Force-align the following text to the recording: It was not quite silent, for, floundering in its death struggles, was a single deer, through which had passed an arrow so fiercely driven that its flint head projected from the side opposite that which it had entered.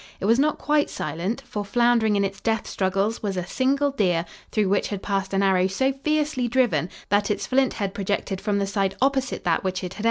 It 0.19 0.25
was 0.25 0.39
not 0.39 0.57
quite 0.57 0.89
silent, 0.89 1.43
for, 1.45 1.63
floundering 1.63 2.15
in 2.15 2.25
its 2.25 2.41
death 2.41 2.65
struggles, 2.65 3.21
was 3.21 3.37
a 3.37 3.45
single 3.45 3.91
deer, 3.91 4.25
through 4.51 4.67
which 4.67 4.87
had 4.87 5.03
passed 5.03 5.31
an 5.31 5.43
arrow 5.43 5.67
so 5.67 5.93
fiercely 5.93 6.47
driven 6.47 6.89
that 7.09 7.29
its 7.29 7.45
flint 7.45 7.73
head 7.73 7.93
projected 7.93 8.41
from 8.41 8.57
the 8.57 8.65
side 8.65 8.95
opposite 8.99 9.43
that 9.43 9.63
which 9.63 9.83
it 9.83 9.93
had 9.93 9.93
entered. 9.93 9.99